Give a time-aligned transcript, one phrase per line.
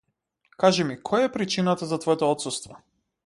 [0.63, 2.81] Кажи ми која е причината за твоето отсуство.